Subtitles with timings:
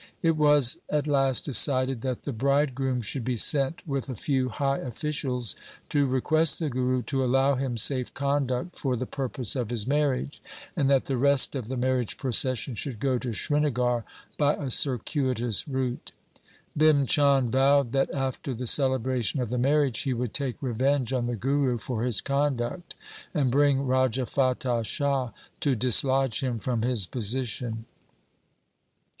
[0.23, 4.49] It was at last decided that the bride groom should be sent with a few
[4.49, 5.55] high officials
[5.89, 10.41] to request the Guru to allow him safe conduct for the purpose of his marriage,
[10.75, 14.03] and that the rest of the marriage procession should go to Srinagar
[14.39, 16.13] by a cir cuitous route.
[16.75, 21.27] Bhim Chand vowed that after the celebration of the marriage he would take revenge on
[21.27, 22.95] the Guru for his conduct,
[23.35, 25.29] and bring Raja Fatah Shah
[25.59, 27.85] to dislodge him from his position.